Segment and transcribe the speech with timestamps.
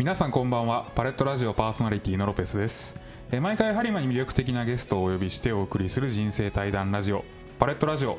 [0.00, 0.86] 皆さんこんばんは。
[0.94, 2.98] パレットラジオパーソナリティのロペスです。
[3.30, 7.22] えー毎回ハリマに魅力的なゲストをお呼びしてお送りする人生対談ラジオ。
[7.58, 8.16] パレットラジオ。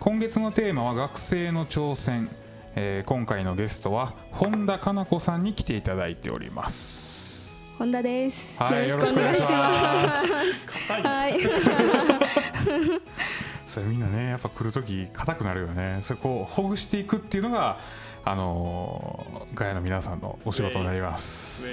[0.00, 2.30] 今月のテーマは学生の挑戦、
[2.76, 7.60] えー今回のゲストは本田かな子さんに来ていただいております。
[7.76, 8.62] 本田です。
[8.62, 10.66] はいよろしくお願いします。
[10.88, 11.34] はい。
[13.68, 15.98] それみんなねやっぱ来る時硬くなるよね。
[16.00, 17.80] それこうほぐしていくっていうのが
[18.30, 21.66] あのーガヤの皆さんのお仕事になります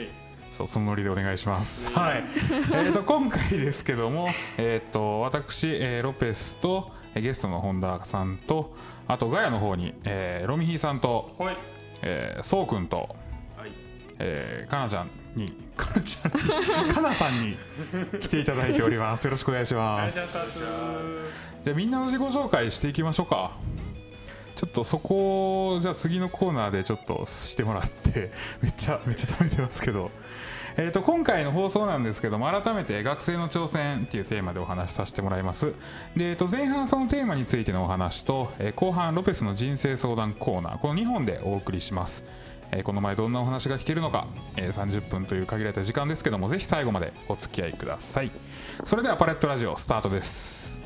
[0.54, 1.90] そうそのノリでお願いします。
[1.90, 2.24] はい。
[2.74, 8.74] えっと今回ですけども、えっ、と私、えーロペスとえーゲストの本田さんと
[9.06, 11.58] あとガヤの方に、えーロミヒーさんと、はい
[12.04, 13.18] えー、そうくんと、
[13.58, 13.72] はい
[14.20, 16.32] えー、かなちゃんにかなちゃん
[16.94, 17.58] かなさんに
[18.22, 19.26] 来ていただいております。
[19.26, 20.94] よろしくお願いします。
[21.66, 23.52] じゃあみんなの自己紹介していきましょうか。
[24.56, 28.32] ちょっとそこをじゃあ次のコーナーでちょっとしてもらって
[28.62, 30.12] めっちゃめっちゃ食べてますけど、
[30.78, 35.74] えー、と今回の放送なんですけども改めて学生の挑戦っていうテーマでお話しさせてもらいます。
[36.16, 42.24] で、えー、と前半そのテーマについてのお話と、えー後半ロペスの人生相談コーナーこの2本でお送りします。
[42.72, 48.32] えーこの前どんなお話が聞けるのか、えー30分という限られた時間ですけどもぜひ最後までお付き合いください。
[48.86, 50.85] それではパレットラジオスタートです。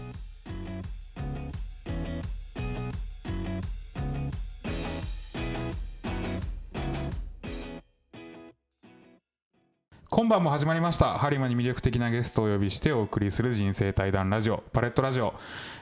[10.19, 15.33] 今晩も始まりましたハリマに魅力的なゲストをお呼びしてお送りする人生対談ラジオパレットラジオ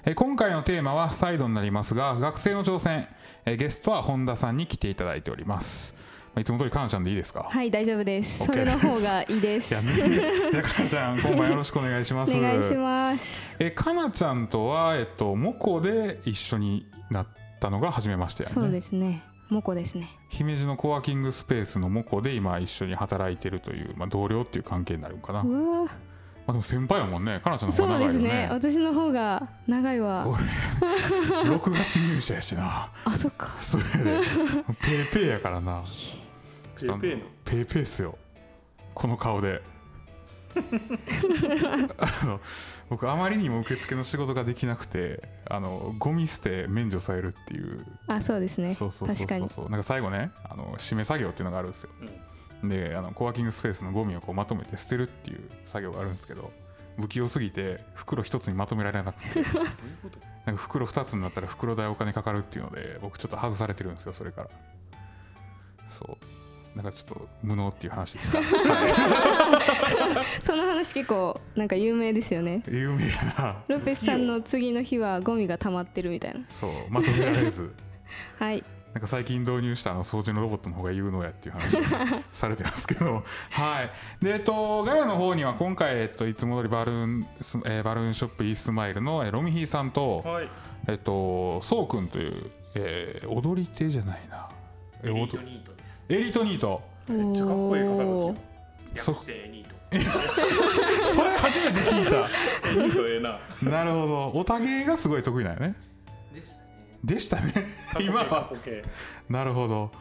[0.05, 3.07] えー今回のテーマは再度になりますが学生の挑戦
[3.45, 5.95] えーゲストは本田さんに来ていただいております
[6.27, 7.47] まあいつも通りかなちゃんでいいですか？
[7.49, 8.45] はい、大丈夫です。
[8.45, 9.73] それの方がいいです。
[9.73, 13.55] いやねじゃあかなちゃん 今晩よろしくお願いしますお願いします。
[13.57, 17.27] えかなちゃんとはえっとモコで一緒になっ
[17.59, 19.23] たのが初めましてやねそうですね。
[19.49, 20.09] モコですね。
[20.29, 25.91] 姫路のコワーキングスペースのモコで今一緒に働いてるという、まあ、同僚っていう関係になるのかな、まうわ。
[26.47, 28.49] あ、でも先輩やもんねかなちゃんの方そうが長いよねですね。
[28.51, 30.25] 私の方が長いわ。
[31.45, 33.47] 6 月入社やしなあ、そっか。
[33.61, 35.83] それでペーペーやからな
[36.79, 37.25] ペーペーの？
[37.43, 38.17] ペーペーっすよ
[38.93, 39.61] この顔で
[41.97, 42.39] あの
[42.89, 47.85] 僕あまりにも受付の仕事ができなくてあのゴミ捨て免除されるっていう。
[48.07, 48.73] あ、そうですね。
[48.73, 49.49] そうそうそう。
[49.49, 51.89] そうなんか最後ねあの締め作業っていうのがあるんですよ。
[52.63, 56.51] であのコワーキングスペースのゴミをこうまとめて捨てるっていう作業があるんですけど
[56.99, 59.43] 不器用すぎて袋一つにまとめられなくて。
[59.43, 59.67] どういう
[60.03, 60.19] こと？
[60.45, 64.49] なんか袋2つになったら袋代お金かかるっていうので僕ちょっと外されてるんですよそれから。
[65.89, 66.17] そう
[66.77, 72.61] なんかちょっと無能っていう話でした、は その話結構なんか有名ですよね。
[72.67, 76.41] い、有名やなロペスさんの次の日はゴミが溜まってるみたいな。
[76.47, 77.73] そうまとめられず
[78.37, 78.63] はい。
[78.93, 81.81] なんか最近導入したあの掃除のロボットの方が有能やっていう話を
[82.31, 83.91] されてますけど、 はい。
[84.23, 90.49] で、えっと、ガヤの方には今回、えっと、いつも通りバルーン、スえーバルーンショップイースマイルのえーロミヒーさんと、はい
[90.87, 94.47] えっと、そうくんという、えー踊り手じゃないな。
[95.01, 95.76] えーエリート踊ニート
[96.09, 96.81] エリートニート。
[97.09, 98.35] めっちゃかっこいい肩お書ー
[98.95, 99.75] きそ略してニート
[101.13, 102.07] それ初めて聞い
[102.75, 103.65] えニートええなた。
[103.65, 104.31] なるほど。
[104.35, 105.75] おたげがすごい得意なんよね。
[106.33, 107.69] でしたねでしたね。
[107.93, 108.51] 過去形今は
[109.29, 109.91] なるほど。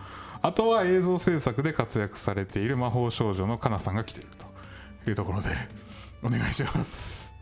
[0.42, 4.30] あとは映像制作で活躍されている魔法少女のかなさんが来ている
[5.04, 5.48] というところで
[6.22, 7.32] お願いします。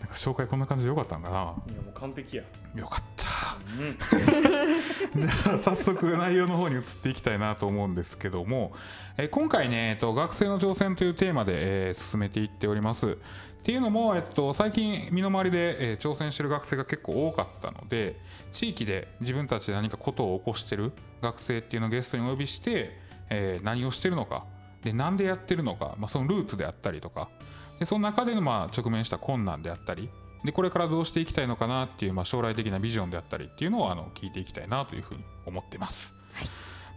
[0.00, 1.44] なんか紹介こんな感じでよかったんかないや
[1.82, 2.42] もう完璧や
[2.76, 3.24] よかった。
[3.66, 4.73] うん
[5.14, 8.72] じゃあ早速内容の方に移っていきたいなと思うんですけども、
[9.16, 13.12] え今回ね、えっと、学生の挑戦というテーマで、え進めていっております。
[13.12, 13.16] っ
[13.64, 18.20] ていうのも、えっと、最近身の回りで、え挑戦してる学生が結構多かったので
[18.52, 20.92] 地域で自分たちで何かことを起こしてる
[21.22, 22.98] 学生っていうのをゲストにお呼びして、
[23.30, 24.44] え何をしてるのか
[24.84, 27.30] でなんでやってるのか、まあ、そのルーツであったりとか
[27.78, 30.10] でその中でのまあ直面した困難であったり
[30.44, 36.14] でこれからどうしていきたいのかなっていう、まあ、将来的なビジョンであったりっていうのをあの聞いていきたいなというふうに思ってます。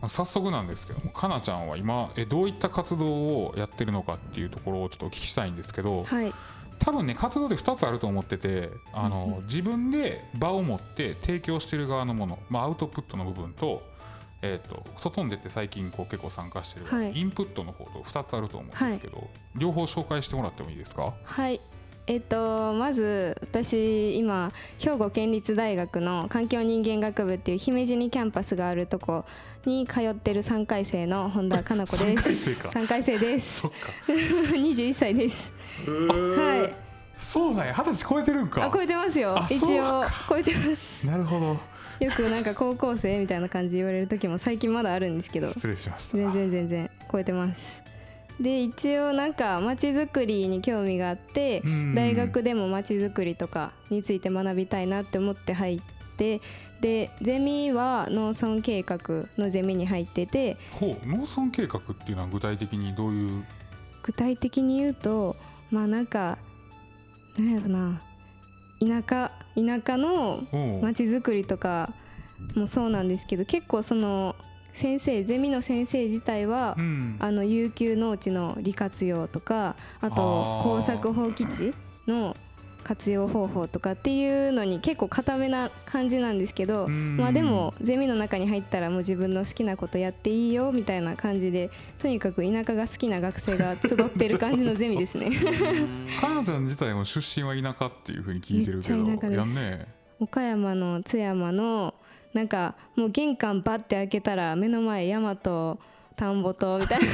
[0.01, 6.33] まあ早速なんですけどもかなちゃんは今えどういった活動をやってるのかっていうところをちょっとお聞きしたいんですけどはい。
[6.79, 13.81] 多分ね活動で2つあると思っててあの、自分で場を持って提供してる側のもの、まあ、アウトプットの部分と,、
[14.43, 21.15] えー、と外に出て最近こう結構参加してる、はいインプットの方と2つあると思うんですけど、両方紹介してもらってもいいですか？
[21.23, 21.59] はい。
[22.07, 24.49] えっと、まず私今
[24.79, 29.25] 兵庫県立大学の環境人間学部っていう姫路にキャンパスがあるとこ
[29.65, 32.15] に通ってる3回生の本田かな子です。
[32.15, 33.59] 三回生か3回生です。
[33.59, 33.77] そっか。
[34.55, 35.51] 21歳です。
[35.85, 36.73] はい。
[37.17, 38.63] そうだよ二十歳超えてるんか。
[38.63, 39.37] あ超えてますよ。
[39.37, 41.05] あ一応超えてます。
[41.05, 41.57] なるほど。
[41.99, 45.49] よくなんか高校生みたいな感じで言われる時も最近まだあるんですけど。
[45.49, 46.17] 失礼しました。
[46.17, 47.86] 全然全然超えてます
[48.39, 51.95] で一応なんか街づくりに興味があってうん。
[51.95, 55.81] 大学でも街づくりとかについて学びたいなって思って入っ
[56.17, 56.41] て
[56.81, 63.43] でゼミは農村計画のゼミに入っててほう農村計画っていうのは具体的にどういう？
[64.03, 65.35] 具体的に言うと
[65.71, 66.37] まあなんか
[67.37, 68.01] なんやろな
[68.79, 70.81] 田舎田舎のおう。
[70.83, 71.91] 街づくりとか
[72.55, 74.35] もそうなんですけど結構その
[74.77, 77.15] 先生ゼミの先生自体はうん。
[77.19, 81.73] あの有給農地の利活用とかあと耕作放棄地
[82.07, 82.35] の
[82.83, 87.17] 活用方法とかっていうのに結構固めな感じなんですけど、うん。
[87.17, 95.31] まあでもゼミの中に入ったらもう自分の好きなことやっていいよみたいな感じでとにかく田舎が好きな学生が集ってる感じのゼミですね。
[96.21, 99.87] かなちゃん自体も出身は田舎っていうふうに聞いてるけどね
[100.19, 101.93] 岡山の津山の
[102.37, 105.79] なんかもう玄関バッて開けたら目の前山と
[106.15, 107.05] 田んぼとみたいな。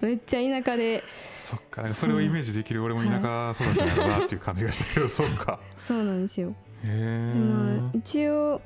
[0.06, 1.02] めっちゃ田舎で。
[1.34, 5.58] そっかなんかそれをイメージできる俺も田舎育ちなんだなっていう感じがしたけど そうか。
[5.78, 6.50] そうなんですよ。
[6.50, 6.54] へ
[6.84, 8.60] え一応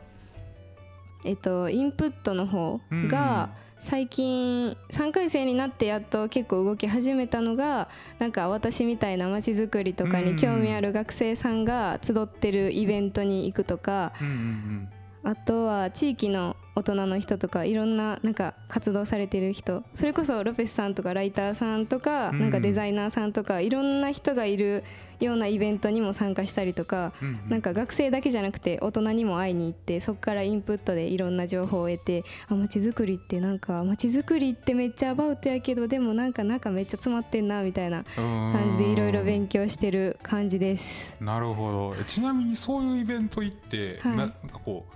[1.25, 7.88] えっとインプットの方が最近3回生になってやっと結構動き始めたのが
[8.19, 14.88] なんか私みたいな街づくりとかに興味ある学生さんが集ってるイベントに行くとかうんうん
[15.22, 22.40] あとは地域の大人の人とかいろんななんか活動されてる人それこそロペスさんとかライターさんとかうん。
[22.40, 24.84] なんかデザイナーさんとかいろんな人がいる
[25.20, 27.12] ようなイベントにも参加したりとか
[27.49, 41.16] なんか学生だけじゃなくて大人にも会いに行ってそこからインプットでいろんな情報を得てあ街づくりってなんか街づくりってめっちゃアバウトやけどでもなんか中めっちゃ詰まってんなみたいな感じでいろいろ勉強してる感じです。
[41.20, 41.94] なるほど。
[42.00, 44.16] えちなみにそういうイベント行って、はい。
[44.16, 44.94] ななんかこう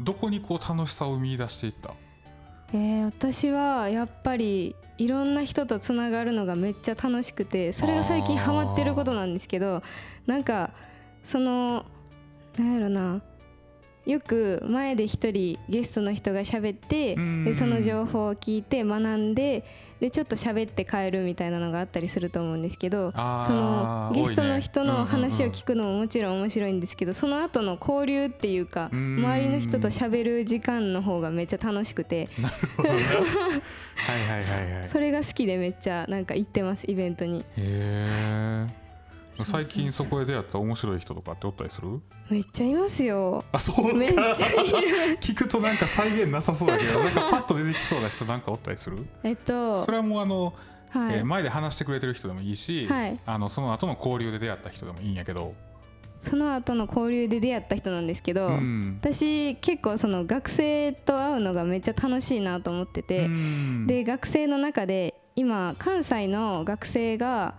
[0.00, 1.94] どこにこう楽しさを見出していった？
[2.72, 9.82] えー私はやっぱりいろんな人とつながるのがめっちゃ楽しくてそれが最近ハマってることなんですけど
[10.26, 10.70] なんか
[11.22, 11.84] その
[12.56, 13.20] なんやろな
[14.06, 19.64] よく前で一人ゲストの人が喋ってうんでその情報を聞いて学んで
[20.00, 23.18] でちょっと喋って帰るみたいなのがあったりすると思うんですけどそ
[23.52, 29.14] のゲストの人の話を聞くのももちろん面白いんですけどその後の交流っていうかうん。
[29.24, 32.28] 周りの人と喋る時間の方がめっちゃ楽しくて
[34.86, 37.40] それが好きでめっちゃなんか行ってますイベントに。
[37.40, 38.83] へえそうそう
[39.44, 42.00] 最近そこで出会った面白い人とかっておったりする？
[42.30, 43.44] めっちゃいますよ。
[43.52, 43.94] あそうか。
[43.94, 45.18] めっちゃいる。
[45.20, 49.04] 聞くとなんか再現なさそうだけどなんかパッと出てきそうな人なんかおったりする？
[49.22, 50.54] えっとそれはもうあの、
[50.90, 53.18] はい、えー前で話してくれてる人でもいいし、はい。
[53.26, 55.54] あのその後の交流で出会った人でもいいんやけど、
[56.20, 58.98] その後の交流で出会った人なんですけど、うん。
[59.00, 63.86] 私結構その学生と会うのがめっちゃ楽しいなと思ってて、うん。
[63.86, 67.54] で学生の中で今関西の学生が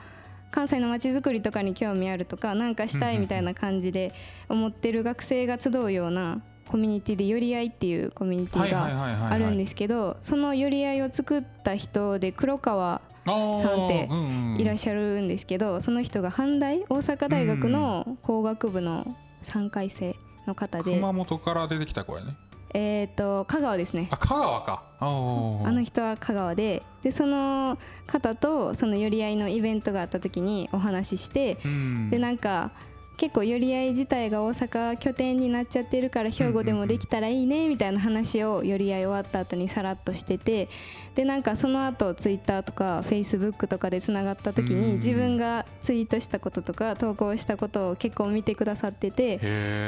[0.56, 4.14] 関西のまちづくりとかに興味あるとかなんかしたいみたいな感じで
[4.48, 13.34] 思ってる学生が集うようなコミュニティで寄り合いっていうコミュニティがあるんですけどその寄り合いを作った人で黒川さ
[13.76, 14.10] んって
[14.58, 19.14] いらっしゃるんですけどその人が阪大大阪大学の工学部の
[19.44, 20.16] 3回生
[20.48, 22.38] の方で、熊本から出てきた子やね
[22.76, 24.10] えっ、と香川ですね。
[24.12, 24.84] あ香川か。
[25.00, 32.10] あの人は香川ででその方とその寄り合いのイベントがあった時にお話ししてうん。
[32.10, 32.72] でなんか
[33.18, 40.68] 結構寄り合い自体が大阪拠点になっちゃってるから兵庫でもできたらいいねみたいな話を寄り合い終わった後にさらっとしてて
[41.14, 44.82] でなんかその後ツイッターとかフェイスブックとかでつながった時うん。
[44.82, 49.40] に自分がツイートしたこととか投稿したことを結構見てくださってて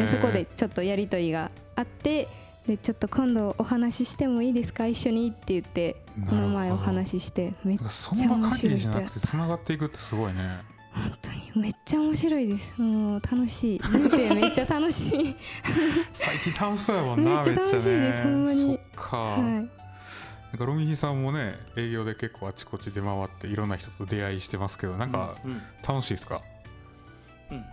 [0.10, 2.28] そこでちょっとやり取りがあって
[2.68, 4.86] でちょっと今度お話ししてもいいですか？
[4.88, 5.96] 一緒にって言って
[6.30, 7.86] この前お話ししてめっちゃ
[8.30, 8.68] 面白い人。
[8.68, 10.60] やりじゃなくてつながっていくってすごいね。
[10.94, 12.82] 本当にめっちゃ面白いです。
[12.82, 13.80] もう楽しい。
[13.80, 15.36] 人生めっちゃ楽しい。
[16.12, 18.64] 最近楽しそうやもんなめっちゃ楽しいですほんまに。
[18.64, 19.42] そっか、はい。
[19.42, 26.42] なんかロミヒさんもね営業で結構あちこち出回っていろんな人と出会いしてますけどなんかうん楽しいですか、
[27.52, 27.64] うん。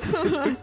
[0.00, 0.56] そっか、ま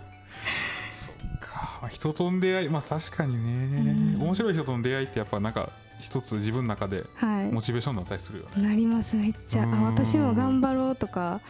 [1.81, 4.23] あ、人との出会いまあ確かにね、うん。
[4.23, 5.69] 面白い人との出会いってやっぱなんか
[5.99, 7.51] 一つ自分の中ではい。
[7.51, 9.63] モチベーションになったりするよね、なりますめっちゃ。
[9.63, 9.83] あうん。
[9.85, 11.41] 私も頑張ろうとか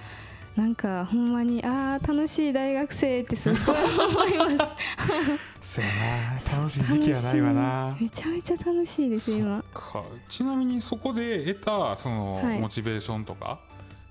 [0.55, 3.57] なんかほんまにあー楽しい大学生ってすごい
[4.37, 4.71] 思います。
[5.79, 7.97] せやな楽しい時期はないわな。
[8.01, 9.63] めちゃめちゃ楽しいです今。
[9.73, 10.03] か。
[10.27, 12.59] ちなみにそこで得たそのはい。
[12.59, 13.59] モチベーションとか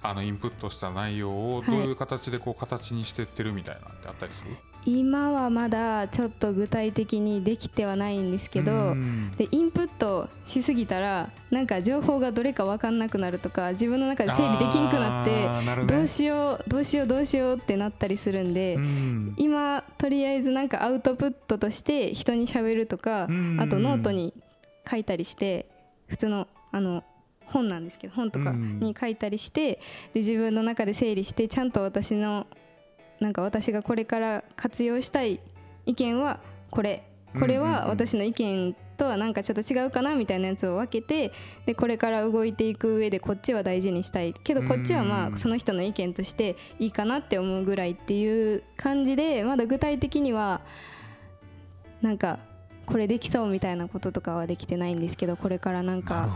[0.02, 4.56] あのインプットした内容をどういう形でこう形にしてってるみたいなってあったりする、
[4.86, 9.30] 今はまだちょっと具体的にできてはないんですけどうん。
[9.36, 19.34] でインプットしすぎたらなんか情報がどれか分かんなくなるとか自分の中で整理できんくなってどうしようどうしようどうしようってなったりするんで、うん。
[19.36, 23.60] 今とりあえずなんかアウトプットとして人にしゃべるとか、うん。
[23.60, 24.34] あとノートに
[24.90, 25.66] 書いたりして
[26.06, 27.04] 普通のあの
[27.44, 28.80] 本なんですけど本とかうん。
[28.80, 29.74] に書いたりして、
[30.14, 32.46] で自分の中で整理してちゃんと私の
[33.20, 35.40] なんか私がこれから活用したい
[35.86, 37.04] 意見はこれ。
[37.38, 41.32] これは私の意見とはなんかちょっと違うかなみたいなやつを分けて
[41.64, 44.32] でこれから動いていく上でこっちは大事にしたい。
[44.32, 50.60] けどこっちはまうんあその人の意見としていいかなって思うぐらいっていう感じでまだ具体的には
[52.02, 52.40] なんか
[52.86, 56.28] これできそうみたいなこととかはできてないんですけどこれからなんか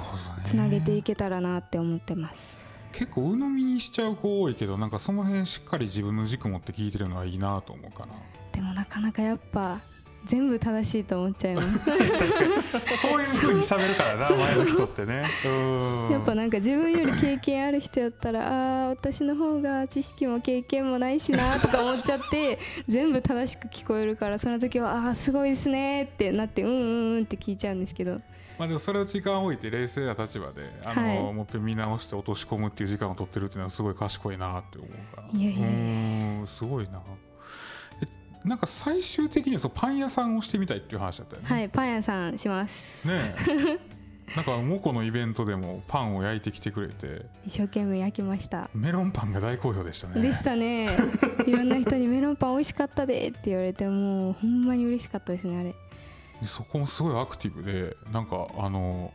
[0.45, 2.74] つなげていけたらなって思ってます。
[2.97, 8.15] 結構鵜呑みにしちゃう子多いけどなんかその辺しっかり自分の軸持って聞いてるのはいいなと思うかな。
[8.53, 9.81] でもなかなかやっぱ
[10.25, 11.79] 全部正しいと思っちゃいます。
[11.81, 15.27] そういう風に喋るからな前の人ってね。
[15.45, 16.11] うん。
[16.13, 22.59] やっぱなんか自分より経験ある人やったらあー私の方が知識も経験もないしなとか思っちゃって
[22.89, 26.77] 全部正しく聞こえるからその時はあーすごいですねってなってうんうん
[27.17, 28.17] うんって聞いちゃうんですけど
[28.58, 31.18] まあでもそれを時間を置いて冷静な立場であの、はい。
[31.34, 35.38] もう一遍見直して落とし込むっていう時間を取ってるっていうのはすごい賢いなって思うから。
[35.38, 37.00] いやいやすごいな。
[38.02, 43.08] えなんか最終的にはそのパン屋さんをしてみたいっていう話だったよね、はいパン屋さんします。
[43.08, 43.94] ねえ。
[44.34, 47.26] なんかモコのイベントでもパンを焼いてきてくれて。
[47.44, 48.70] 一生懸命焼きました。
[48.75, 50.20] メロンパンが大好評でしたね。
[50.20, 50.88] でしたね。
[51.46, 55.70] いろんな人にメロンパン美味しかったでって言われてもうほんまに嬉しかったですねあれ。
[55.70, 55.76] で
[56.47, 59.13] そこもすごいアクティブでなんかあの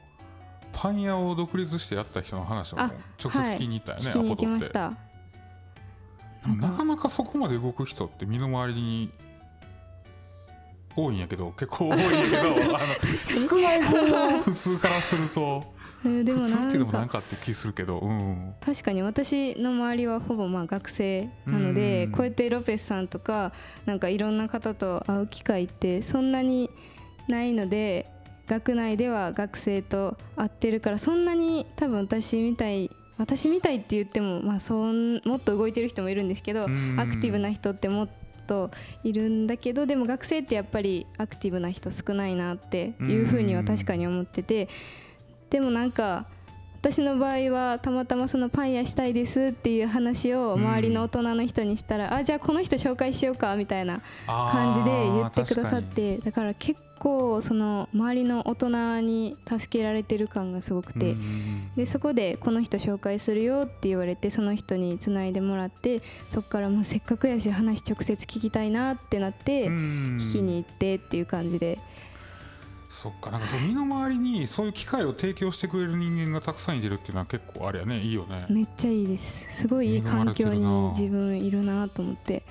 [0.71, 4.89] パン屋を独立してやった人の話をあ直接聞きに行ったよね、聞きに行きましアた。
[4.89, 9.11] ポドってなかなかそこまで動く人って身の回りに
[10.95, 15.63] 多いんやけど結構多いんやけど あの少ない方普通からすると
[16.03, 18.53] うんでも普通っていうのもなんんかって気するけどうん。
[18.61, 22.11] 確かに私の周りはほぼまあ学生なのでうん。
[22.11, 23.51] こうやってロペスさんとか
[23.85, 26.69] なんかいろんな方と会う機会ってそんなに
[27.29, 28.11] ないので
[28.47, 36.99] 学内では学生と会ってるからそんなに多分私みたい私みたいって言ってもまあそんもっと動いてる人もいるんですけどうん。
[36.99, 38.09] アクティブな人ってもっ
[38.47, 38.71] と
[39.03, 44.67] いるんだけどでも学生ってやっぱりアクティブな人少ないなっていうふうには確かに思ってて
[45.51, 46.25] でもなんか
[46.79, 61.15] 私の場合はたまたまそのパン屋したいですっていう話を周りの大人の人にしたら、あじゃあこの人紹介しようかみたいな感じで言ってくださってだから結構その周りの大人に助けられてる感がすごくて、
[61.75, 71.79] でそこでこの人紹介するよって言われてその人につないでもらってそこからもうせっかくやし話直接聞きたいなってなって聞聞きに行ってっていう感じで
[72.89, 79.17] そっかなんかその身の回りにそういう機会を提供してくれる人間がたくさんいてるっていうのは結構あれやねいいよねめっちゃいいで。
[79.17, 82.43] すすごいいい環境に自分いるなと思って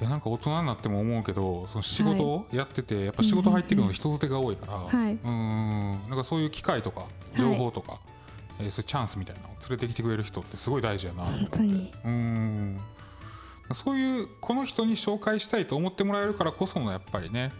[0.00, 5.12] いやなんか大人になっても思うけどその仕事をやってて、やっぱ仕事入ってくるの人づてが多いから、はい。
[5.12, 7.40] うんなんかそういう機会とかい。
[7.40, 8.00] 情報とか、
[8.60, 11.58] えーそういうチャンスみたいなのを連れてきてくれる人ってすごい大事やなと思って。
[11.58, 11.92] 本当に。
[12.04, 12.80] うん。
[13.72, 17.52] そういうこの人に紹介したいと思ってもらえるからこそのやっぱりね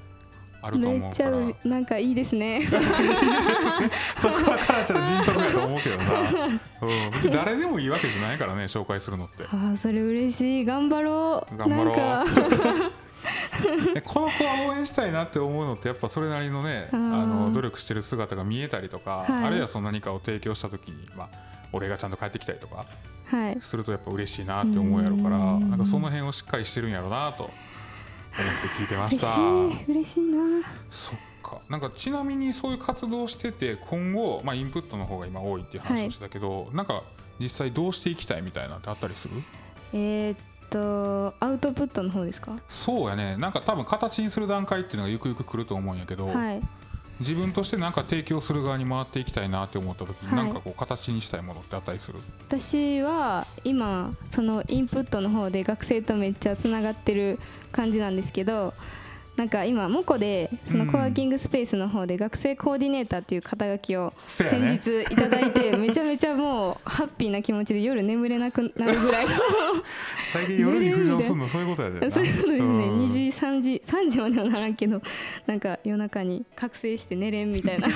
[0.61, 1.11] あるとめ思うから。
[1.11, 2.61] っちゃうなんかいいですね。
[4.17, 9.45] そこはただちょっと人徳やと思うけどな、うん、別に誰でもいいわけじゃないからね紹介するのって。
[9.45, 10.65] あーそれ嬉しい。
[10.65, 11.57] 頑張ろう。
[11.57, 11.95] 頑張ろう。
[14.05, 19.45] この子は応援したいなって思うのってやっぱそれなりのねあの努力してる姿が見えたりとか、はい。
[19.47, 21.29] あるいはその何かを提供した時に、まあ、
[21.73, 22.85] 俺がちゃんと帰ってきたりとか
[23.31, 23.59] はい。
[23.61, 25.71] するとやっぱ嬉しいなって思うやろからうん。
[25.71, 27.53] なんかその辺をしっかりしてるんやろうなと思
[28.29, 29.35] って聞いてまし嬉た。
[29.85, 30.39] しい嬉しいな。
[30.91, 31.61] そっか。
[31.69, 37.03] なんかちなみにそういう活動をしてて今後、まあ、インプットの方が今多いっていう話をしてたけど、なんか
[37.41, 39.35] 実際どうしていきたいみたいなってあったりする？
[39.93, 40.37] えーっ
[40.71, 42.59] とアウトプットの方ですか？
[42.69, 43.37] そうやね。
[43.39, 46.63] なんか多分形にする段階っていうのがゆくゆく来ると思うんやけど、はい
[47.21, 50.45] 自分として何か提供する側に回っていきたいなって思った時に、はい。
[50.45, 52.19] なんかこう形にしたいものってあったりする？
[52.49, 57.39] 私は今そのインプットの方で学生とめっちゃつながってる
[57.73, 58.75] 感じなんですけど
[59.38, 69.30] なんか今モコでそのコワーキングスペースの方で学生コーディネーターっていう肩書きを先日いただいてめちゃめちゃもうハッピーな気持ちで夜眠れなくなるぐらいの
[70.33, 72.11] 最近夜に浮上するのそういうことやでな。
[72.11, 72.87] そういうことですね。
[72.87, 73.04] うん。
[73.04, 75.00] 2時3時3時まではならんけど
[75.47, 77.87] なんか夜中に覚醒して寝れんみたいな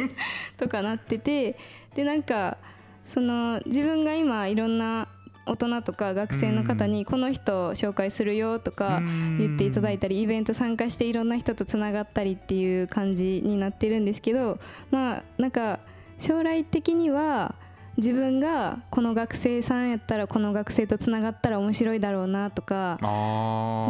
[0.58, 1.56] とかなってて。
[1.94, 2.56] でなんか
[3.04, 5.08] その自分が今いろんな
[5.44, 9.00] 大人とか学生の方にこの人を紹介するよとか
[9.38, 14.58] 言っていただいたりイベント参加していろんな人とつながったりっていう感じになってるんですけど
[14.90, 15.80] まあなんか
[16.18, 17.56] 将来的には
[17.96, 22.98] 自分がこの学生さんやったらこの学生とつながったら面白いだろうなとか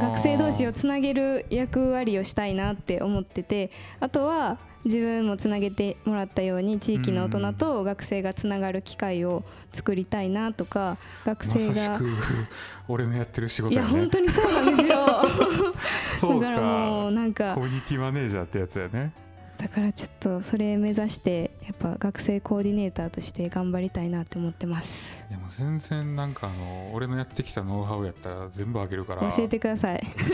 [0.00, 12.00] 学生同士をつなげる役割をしたいなって思っててあとは自分もつなげてもらったように地域の大人と学生がつながる機会を作りたいなとか学生が、ま、
[12.88, 15.06] 俺のやってる仕事、ね、いや本当にそうなんですよ。
[16.40, 17.54] だからもうなんか。
[17.54, 19.12] コミュニティマネージャーってやつやね。
[19.58, 21.51] だからちょっとそれ目指して
[21.82, 25.26] ぱ学生コーディネーターとして頑張りたいなって思ってます。
[25.28, 29.28] いやもう全然なんかあの俺のやってきたノウハウやったら全部あげるから。
[29.30, 30.00] 教えてください。
[30.00, 30.32] 教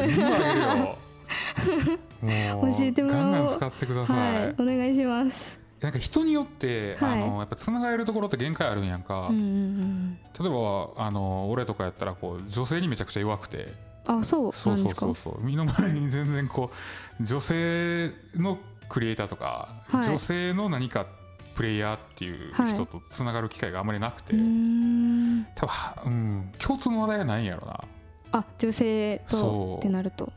[2.81, 3.23] えてもらおう。
[3.23, 5.59] ガンガン使ってください、はい、お願いします。
[5.81, 13.73] なんか人によって、はい、あのやっぱつながれるところって限界あるんやんか、うんうんうん、例えばあの俺とかやったらこう女性にめちゃくちゃ弱くて。
[14.07, 15.45] あそうそうそうそうそう。
[15.45, 16.71] 身の回りに全然こ
[17.21, 21.07] う女性のクリエイターとか、はい、女性の何か
[21.59, 24.43] プレイヤーっていう人とつながる機会があまりなくて、はい、
[25.57, 27.81] 多分、うん、共通の話題がないんやろな。
[28.31, 30.33] あ女性とってなると。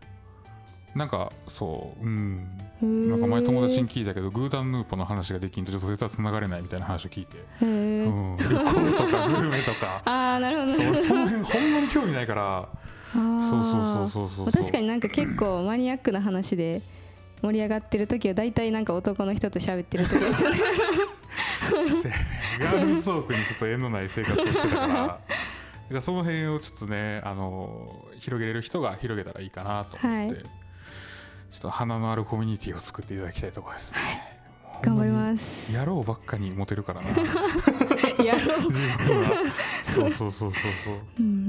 [0.96, 2.48] なんかそううん。
[2.82, 10.02] なんか前友達に聞いたけどグータンヌーポの話ができんと女性とはつながれないみたいな話を聞いて、うん、旅行とか グルメとか。
[10.04, 12.68] あなるほど、ね、そその辺ほんまに興味ないから。
[13.14, 14.52] そうそうそうそうそう。
[14.52, 16.82] 確かになんか結構マニアックな話で
[17.42, 20.58] 盛り上がってる時は大体なんか男の人と喋ってる時ですよね。
[22.60, 25.20] ガールズトークにちょっと縁のない生活をしてたか
[25.92, 26.02] ら。
[26.02, 30.40] その辺をちょっとねあの広げれる人が広げたらいいかなと思って、はい、ちょ
[31.58, 34.00] っと花のあるコミュニティを作っていただきたいところですね、
[34.64, 35.74] はい、頑張ります。
[35.74, 37.10] やろうばっかにモテるからな。
[38.24, 38.62] やろう
[39.84, 41.41] そうそうそうそうそう、うん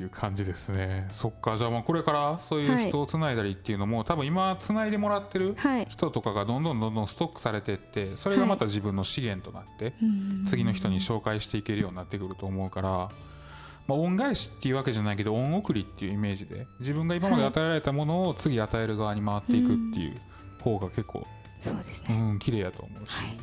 [0.00, 1.06] っていう感じですね。
[1.10, 1.58] そっか。
[1.58, 5.54] じゃあまあこれからそういう人をつないだりっていうのも、はい、多分今つないでもらってる
[5.90, 9.92] 人とかがどんどんどんどんストックされてってそれがまた自分の資源となって、
[10.46, 13.08] 次の人に紹介していけるようになってくると思うから。
[13.86, 20.14] まあ、恩返しっていうわけじゃないけど恩送りっていうイメージで自分が今まで与えられたものを次与える側に回っていくっていう
[20.62, 21.26] 方が結構、
[21.58, 23.36] そうですね、うん、綺麗やと思うし、はい、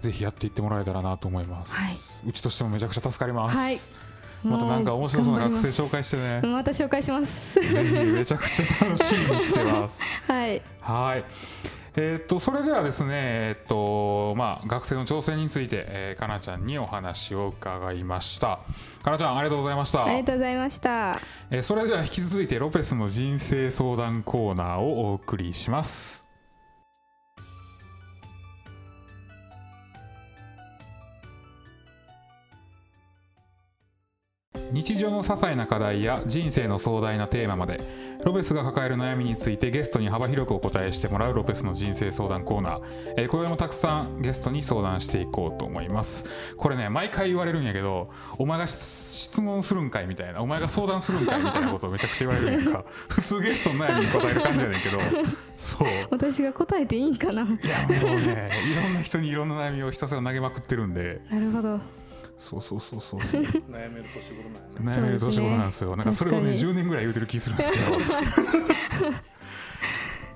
[0.00, 3.76] ぜひやっていってもらえたらなと思います、はい、うちとしてもめちゃくちゃ助かります、はい
[4.44, 6.40] またなんか面白そうな学生紹介してね。
[6.42, 7.60] また紹介します。
[7.60, 10.02] めちゃくちゃ楽しみにしてます。
[10.26, 10.62] はい。
[10.80, 11.24] はい。
[11.96, 18.60] えー、っとそれではですね、えー、っとまあ、学生の挑戦について、えー、かなちゃんにお話を伺いました。
[19.02, 20.04] かなちゃんありがとうございました。
[20.04, 26.29] ありがとうございました、えー、それでは引き続いてロペスの人生相談コーナーをお送りします
[34.72, 37.80] 日常の些細な課題や人生の壮大なテーマまで
[38.24, 42.82] ロペスが抱える悩みについてゲストに幅広くお答えしてもらうロペスの人生相談コーナー、
[43.16, 46.54] えー、今宵もたくさんゲストに相談していこうと思います。
[46.56, 52.84] これね毎回言われるんやけどお前が質問するんかいみたいなお前が相談するんかいみたいなことをめちゃくちゃ言われるんやんか。
[53.08, 54.98] 普通ゲストの悩みに答える感じやねんけど。
[55.56, 55.88] そう。
[56.10, 61.20] 私が答えていいんかないやもうねいろんな人にいろんな悩みをひたすら投げまくってるんで。
[61.30, 61.99] なるほど
[62.40, 63.20] そうそうそうそう。
[63.20, 65.00] 悩める年頃なんやね。
[65.00, 65.94] 悩める年頃なんですよ。
[65.94, 67.84] なんかそれをね10年ぐらい言うてる気するんですけど。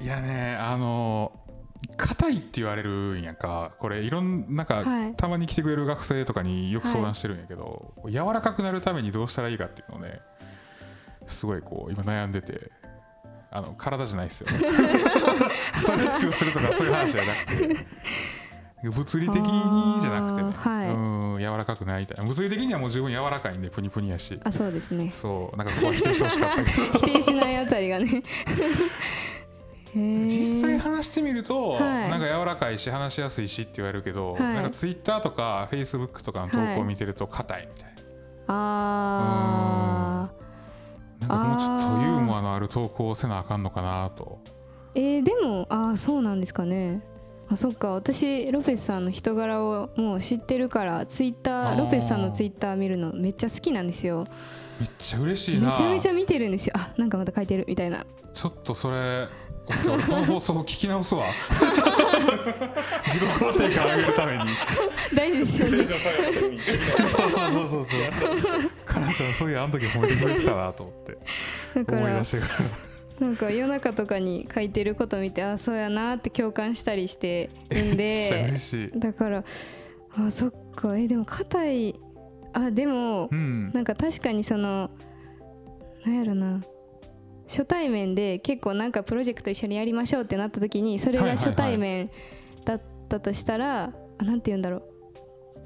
[0.05, 1.33] いやねあの
[1.97, 3.73] 硬いって言われるんやんか。
[3.79, 10.21] これいろんなんか、はい、たまに来てくれる学生とかによく相談してるんやけど、はい、柔らかくなるためにどうしたらいいかっていうのをね
[11.27, 12.71] すごいこう今悩んでて
[13.51, 17.87] あの体じゃないですよ ストレッチをするとかそういう話じゃなくて
[18.90, 24.38] 物理的にじゃなくてね、はい、うん柔らかくなりたい物理的にはもう十分柔らかいんでプニプニやし。
[24.44, 25.11] あそうですね。
[25.11, 25.57] そう。
[25.57, 26.70] なんかそこは否定してほしかったけど。
[26.70, 28.23] 否定しないあたりがね。
[29.94, 38.03] 実際話してみると、はい、なんか柔らかいし話しやすいしって言われるけど、はい、なんかツイッターとかフェイスブックとかの投稿を見てると硬いみたいな、
[38.49, 40.44] ああ
[41.20, 44.40] なんかもうちょっとユーモアのある投稿をせなあかんのかなと。
[44.97, 47.03] えー、でもああそうなんですかね
[47.55, 47.93] あそっか。
[47.93, 54.27] 私ロペスさんの人柄をもう知ってるからツイッターロペスさんのツイッター見るのめっちゃ好きなんですよ。
[54.81, 55.71] めっちゃ嬉しいな。
[55.71, 56.75] めちゃめちゃ見てるんですよ。
[56.77, 58.05] あなんかまた書いてるみたいな。
[58.33, 59.29] ちょっとそれ
[59.67, 61.27] 俺この放送を聞き直すわ。
[63.07, 64.45] 自己肯定感上げるために。
[65.14, 65.77] 大事ですよね。
[65.77, 67.97] そうそうそうそうそ
[68.67, 68.71] う。
[68.85, 71.17] かなちゃんそういうあの時褒めてくれてたなと思って。
[71.87, 78.53] 思い出してからなんか夜中とかに書いてること見てあそうやなって共感したりしてるんで
[78.96, 79.44] だから
[80.16, 80.96] あそっか。
[80.96, 82.00] えでも硬い。
[82.53, 83.72] あでもうん。
[83.72, 84.90] なんか確かにその
[86.05, 86.62] なんやろな。
[87.46, 92.11] 初対面で結構なんかプロジェクト一緒にやりましょうってなった時にそれが初対面
[92.64, 94.83] だったとしたら、あなんて言うんだろう。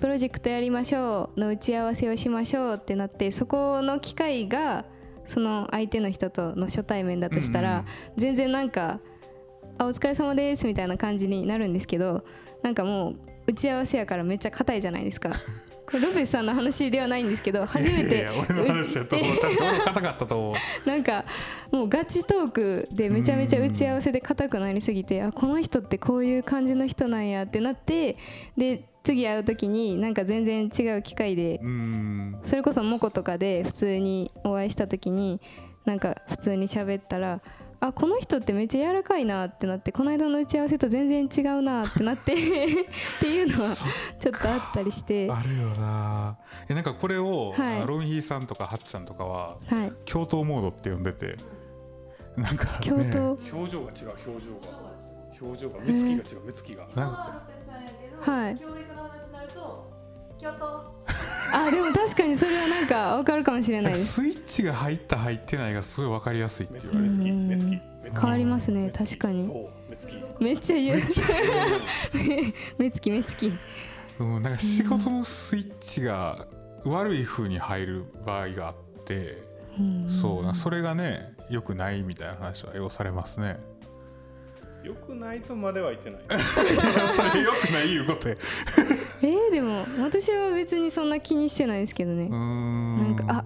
[0.00, 1.40] プロジェクトやりましょう。
[1.40, 4.84] の打ち合わせをしましょうってなってそこの機会が
[5.28, 7.84] その相手の人との初対面だとしたら、
[8.16, 8.98] 全然なんか
[9.78, 12.24] 「あお疲れ様です」みたいな感じになるんですけど
[12.62, 15.30] なんかもう打ち合わせやからめっちゃ硬いじゃないですか。
[15.88, 19.38] これロペスさんの話ではないんですけど初めて俺の話やと思う。
[19.38, 20.54] 確か硬かったと思う。
[20.88, 21.24] なんか
[21.70, 28.16] もうガチトークでめちゃめちゃ打ち合わせで硬くなりすぎてあこの人ってこういう感じの人なんやってなって
[28.56, 32.38] で次会う時になんか全然違う機会でうん。
[32.44, 35.40] それこそモコとかで普通にお会いした時に
[35.86, 37.40] なんか普通に喋ったら
[37.80, 42.36] あこの人ってめっちゃ柔らかいなってなってこの間の打ち合わせと全然違うなってなってっ
[43.20, 43.74] ていうのは
[44.18, 45.28] ちょっとあったりして。
[45.28, 46.36] はあるよな。
[46.68, 47.86] えなんかこれを、はい。
[47.86, 49.92] ロンヒーさんとかハッちゃんとかはい。
[50.04, 51.36] 共闘モードって呼んでて。
[52.36, 53.56] なんか、ね、共闘？
[53.56, 54.88] 表情が違う表情が。
[55.40, 56.84] 表情が目つきが違う目つきが。
[58.20, 58.56] はい
[60.38, 60.98] と京都。
[61.52, 64.14] あでも確かにそれはなんかわかるかもしれなないです。
[64.14, 66.98] スイッチが入った入ってないがすごい分かりやすいっていう。
[66.98, 67.48] 目つきうん。
[67.48, 68.20] 目つき目つき。
[68.20, 69.50] 変わりますね確かに。
[70.40, 71.00] めっちゃ言う。
[72.78, 73.52] 目つき目つき。
[74.18, 76.46] うん、なんか仕事のスイッチが
[76.84, 78.74] 悪い風に入る場合があっ
[79.04, 79.42] て、
[79.78, 80.10] うん。
[80.10, 83.58] そうなそれがね良くないみたいな話は要されますね。
[84.84, 86.20] よくないとまでは言ってない。
[87.12, 88.36] それ良くないいうことや
[89.22, 92.28] えー、でも私は別にそんな気にしてないですけどね。
[92.28, 93.44] なんかあ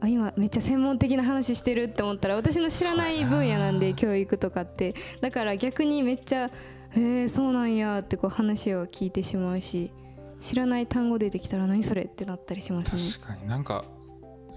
[0.00, 4.94] あ今めっちゃ専門的な話してるって思ったら私の知らない分野なんで教育とかって。
[5.20, 6.50] だから逆にめっちゃ
[6.92, 9.90] 「へえそうなんや」ってこう話を聞いてしまうし
[10.38, 13.00] 知らない単語出てきたら「何それ?」ってなったりしますね。
[13.20, 13.48] 確かに。
[13.48, 13.84] なんか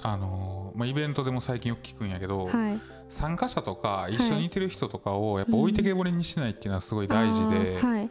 [0.01, 8.09] あのーまあ、イベントでも最近よく聞くんやけど、はい、参加者とか一緒にいてる人とかをやっぱ置いてけぼりにしないっていうのはすごい大事で、はい。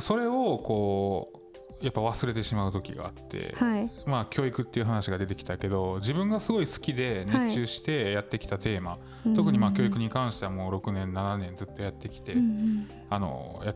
[0.00, 1.41] それをこう
[1.82, 3.90] やっぱ忘れてしまう時があって、はい。
[4.06, 8.98] まあ教育っていう話が出てきたけど自分がすごい好きで熱中してやってきたテーマ、
[9.34, 12.88] 特にまあ教育に、に関してはもう6年7年ずっとやってきて、うんうん。
[13.10, 13.74] あのや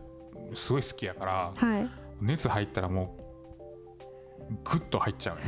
[0.55, 1.89] すごい好きやからはい。
[2.21, 3.27] 熱入ったらもう
[4.65, 5.39] グッと入っちゃう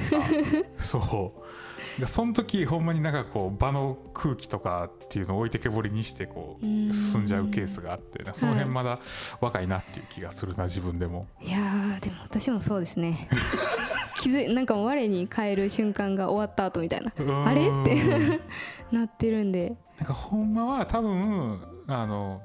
[0.82, 2.00] そう。
[2.00, 8.98] でその時ほんまになんかこう場の空気とかっていうのを置いてけぼりにしてこう進んじゃうケースがあってその辺まだ
[9.40, 11.26] 若いなっていう気がするな自分でも。
[11.40, 13.28] いやーでも私もそうですね。
[14.20, 17.12] 気づいなんかもう我に返る瞬間が終わった後みたいな。
[17.46, 17.62] あれ？
[17.62, 18.42] ってう
[18.96, 19.76] んなってるんで。
[19.98, 22.42] なんかほんまは多分あの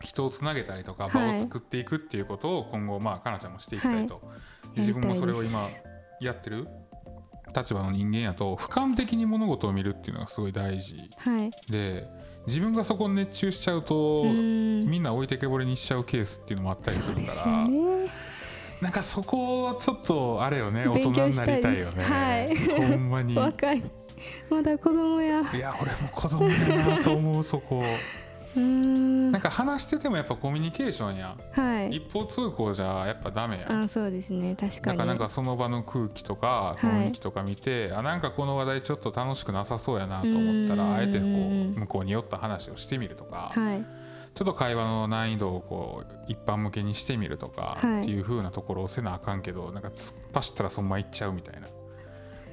[0.00, 1.38] 人をつなげたりとか場はい。
[1.38, 4.20] を作っていくっていうことを今後まあかなちゃんもしていきたいと、は
[4.76, 4.80] い。
[4.80, 5.60] 自分もそれを今
[6.20, 6.68] やってる？
[7.52, 11.10] 立場の人間やと俯瞰的に物事を見るっていうのがすごい大事。
[11.18, 11.50] はい。
[11.68, 12.06] で
[12.46, 14.86] 自分がそこに熱中しちゃうと、うん。
[14.86, 18.08] みんな置いてけぼりにしちゃうケースっていうのもあったりするから、よね
[18.80, 22.56] なんかそこはちょっとあれよね大人になりしたいよね、はい。
[22.88, 23.34] ほんまに。
[23.34, 23.82] い若い。
[24.48, 25.42] まだ子供や。
[25.54, 27.82] や俺も子供だなと思うそこ。
[28.56, 29.30] うーん。
[29.30, 31.96] なんか話しててもやっぱコミュニケーションやはい。
[31.96, 33.82] 一方通行じゃやっぱダメやん。
[33.82, 34.56] あそうですね。
[34.58, 34.98] 確かに。
[34.98, 36.80] なんかなんかその場の空気とかい。
[36.80, 40.76] 雰囲気とか見て、あなんかこの話題ちょっと楽しくなさそうやなと思ったうん。
[40.76, 43.84] らあえてこう向こうに寄った話をしてみるとか、はい
[44.34, 51.68] ちょっと会話の難易度をこう一般向けにしてみるとかっていうふうなところをせなあかんけどなんか突っ走ったらそのまま行っちゃうみたいな。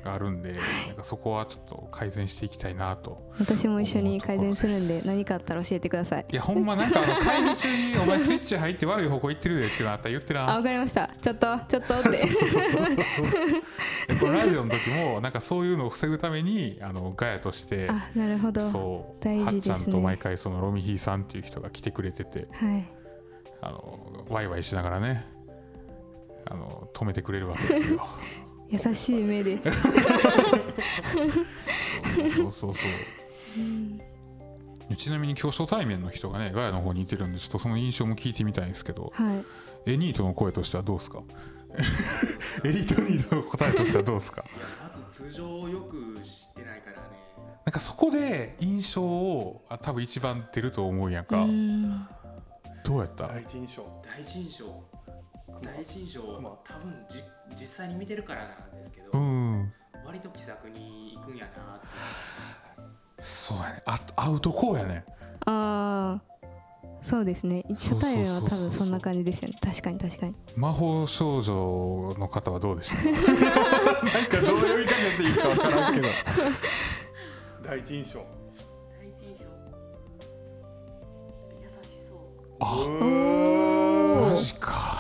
[0.08, 0.54] があるんで、
[0.88, 3.30] なんかそこはちょっと改善していきたいなと。
[3.40, 6.26] 私も一緒に改善するんで何かあったら教えてください。
[6.32, 10.50] いやほんまなんかあの会議中に「お前スイッチ入って悪い方向行ってるで」ってのあったら言ってな。
[10.50, 11.10] あわかりました。
[11.22, 12.10] ちょっとちょっとって。
[12.10, 12.18] で
[14.20, 18.62] このラジオの時もなんかそういうのを防ぐためにあのガヤとしてあなるほど。
[18.62, 22.88] そう大事ですねはっちゃんと毎回そのロミヒーさんっていう人が来てくれててはい。
[23.60, 25.26] あのワイワイしながらね
[26.46, 28.02] あの止めてくれるわけですよ。
[28.70, 29.72] 優しい目です。
[32.36, 32.84] そうそうそ
[34.92, 34.96] う。
[34.96, 39.36] ちなみに今日初対面の人がねガヤの方にいてるんでちょっとその印象も聞いてみたいんですけどは
[39.86, 39.92] い。
[39.92, 41.24] エニートの声としてはどうですか？
[42.66, 44.44] エリートニートの答えとしてはどうですか？
[44.82, 47.00] まず通常をよく知ってないからね。
[47.66, 51.46] なんかそこで印象をあ多分一番出ると思うやんうか、
[52.86, 53.28] どうやった？
[53.28, 53.84] 第一印象。
[54.04, 54.66] 第一印象。
[55.62, 56.22] 第一印象。
[56.22, 57.20] 熊多分じ
[57.60, 59.74] 実際に見てるからなんですけど、うん。
[60.06, 61.82] 割と気さくに行くんやな
[63.20, 63.82] そうやね。
[63.86, 65.06] あアウトコーやね。
[65.46, 66.22] あ
[67.02, 67.64] そうですね。
[67.70, 69.56] 初対面は多分そんな感じですよね。
[69.62, 70.36] 確かに確かに。
[70.56, 73.04] 魔法少女の方はどうでした？
[73.06, 76.08] なんかどう呼びかけていいかわからんけど。
[77.64, 78.26] 第一印象。
[79.00, 79.46] 第一印象。
[81.62, 81.76] 優し
[82.08, 82.18] そう。
[82.60, 84.97] あマジか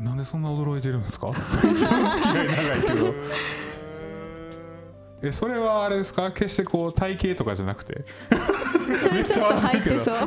[0.00, 1.30] なんでそんな驚いてるんですか？
[1.70, 3.14] 一番付き合い長いけど。
[5.22, 6.32] えそれはあれですか？
[6.32, 8.04] 決してこう体型とかじゃなくて？
[8.98, 10.14] それちょっと入ってそう。
[10.14, 10.26] ふ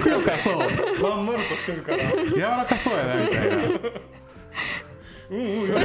[0.00, 1.98] くよかそうーまん丸としてるから。
[1.98, 3.56] 柔らかそうやなみたいな。
[5.30, 5.68] うんうん。
[5.74, 5.76] や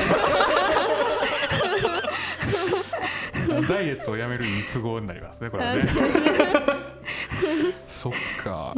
[3.68, 5.84] ダイエットをやめるに都合になりますねこれはね。
[7.88, 8.74] そっか、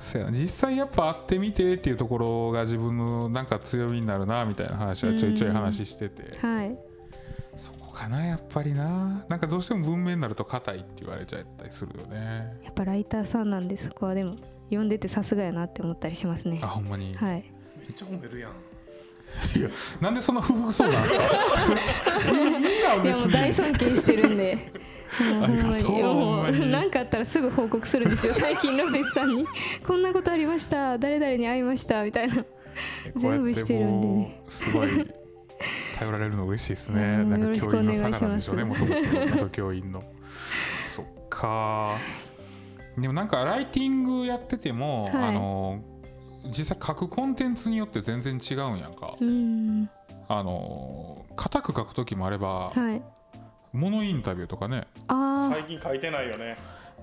[0.00, 0.30] そやな。
[0.32, 6.36] 実際やっぱ会ってみてっていうところが自分のなんか強みになるなみたいな話はちょいちょい話してて。
[6.44, 6.76] はい。
[7.56, 9.24] そこかなやっぱりな。
[9.28, 12.56] なんかどうしても文面になると硬いって言われちゃったりするよね。
[12.64, 14.36] やっぱライターさんなんでそこはでも
[14.70, 16.58] 読んでてさすがやなって思ったりしますね。
[16.62, 17.44] あほんまに、はい。
[17.78, 18.52] めっちゃ褒めるやん。
[20.00, 21.22] なんでそんな不服そうなんですか？
[22.98, 24.72] いいやも大尊敬してるんで。
[25.42, 25.92] ありがとう。
[25.92, 26.02] に。
[26.02, 26.49] もほんまに。
[26.49, 26.49] う
[26.80, 28.32] 何かあったらすぐ報告するんですよ。
[28.38, 29.46] 最近ロペスさんに。
[29.86, 30.96] こんなことありました。
[30.98, 32.02] 誰々に会いました。
[32.04, 32.44] みたいな。
[33.14, 34.88] 全部してるんでもねうすごい
[35.98, 37.02] 頼られるの嬉しいですね。
[37.02, 38.64] うんなんか教員の差なんでしょうね。
[38.64, 40.02] 元々元教員の。
[40.96, 41.96] そっか。
[42.96, 45.12] でもなんかライティングやってても、はい。
[45.12, 45.82] あの
[46.46, 49.16] 実際書くコンテンツによって全然違うんやんか。
[49.22, 49.90] ん。
[50.28, 53.02] あの硬く書く時もあれば、はい
[53.72, 54.86] モノインタビューとかね。
[55.08, 56.56] あ最近書いてないよね。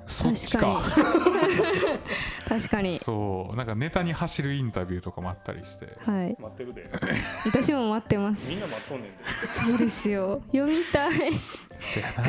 [0.07, 0.81] そっちか。
[2.47, 2.97] 確かに。
[2.97, 3.55] そう。
[3.55, 5.97] なんかネタに走るインタビューとかもあったりして。
[6.05, 6.37] はい。
[6.39, 6.89] 待ってるで。
[7.45, 8.49] 私も待ってます。
[8.49, 9.17] みんな待っとんねんで。
[9.25, 10.41] そうですよ。
[10.51, 11.11] 読みたい。
[11.79, 12.23] せやな。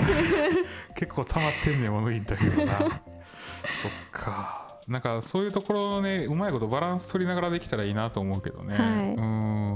[0.94, 2.78] 結構溜まってんねんモノインタビューがな。
[3.66, 4.80] そっか。
[4.88, 9.14] なんかそういうところのねうまいことバランス取りながらできたらいいなと思うけどね、はい。
[9.14, 9.20] う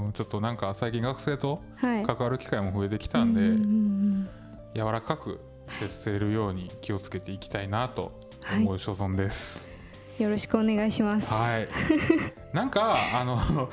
[0.09, 0.11] ん。
[0.13, 2.03] ちょっとなんか最近学生とはい。
[2.03, 4.29] 関わる機会も増えてきたんで、うんうんうん
[4.75, 8.11] 柔らかく接せるように気をつけていきたいなと
[8.57, 9.73] 思う所存です。
[10.19, 11.67] よろしくお願いしますはい。
[12.53, 13.67] なんかあの直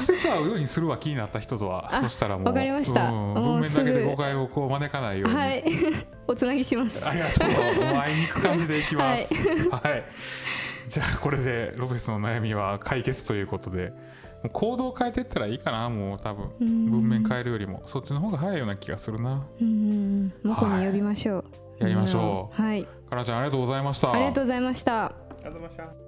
[0.00, 5.36] 接会うようにするわ気になった人とはあそしたらもうわかりましたうん文面だけで誤解をこう招かないように。
[5.36, 5.64] はい
[6.26, 7.84] おつなぎしますありがとう。
[7.84, 9.34] もう会いに行く感じでいきます。
[9.70, 10.04] はい。
[10.86, 13.92] じゃあこれでロペスの悩みは解決ということで、
[14.52, 15.88] 行動を変えていったらいいかな。
[15.90, 19.46] もう多分うん文面変えるよりもそっちの方が早いような気がするな。
[19.60, 21.44] うんうんうん向こうに呼びましょう、
[21.80, 22.62] やりましょう。
[22.62, 24.12] はいかなちゃんありがとうございました。
[24.12, 26.07] ありがとうございましたありがとうございました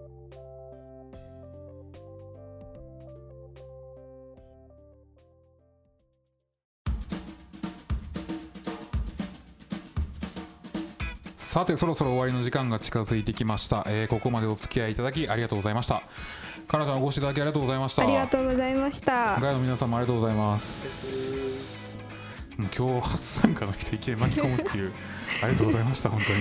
[11.50, 16.00] さてそろそろ終わりの時間が近づいてきました、えーここまでお付き合いいただきありがとうございました。
[16.68, 18.04] かなちゃんお越しいただきありがとうございました。
[18.04, 19.12] ありがとうございました。
[19.12, 21.98] ガイドの皆さんもありがとうございます。
[22.56, 24.92] 今日初参加の人いきなり巻き込むっていう。
[25.42, 26.38] ありがとうございました本当に。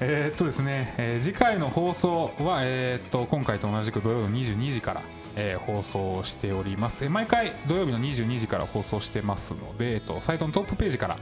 [0.00, 5.02] えーっとですね、えー次回の放送は、えーっと今回と同じく土曜の22時から、
[5.36, 11.16] えー放送しております、えー毎回土曜日の22時から放送してますので、えーっとサイトのトップページから、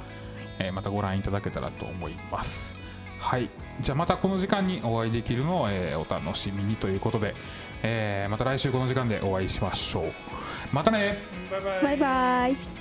[0.59, 2.77] えーまたご覧いただけたらと思います
[3.19, 3.49] はい。
[3.81, 7.35] じゃあまたこの時間にお会いできるのを、えーお楽しみにということで、
[7.83, 10.13] えーまた来週この時間でお会いしましょう。
[10.73, 11.19] またね。
[11.51, 11.99] バイバイ。
[11.99, 12.76] バイバ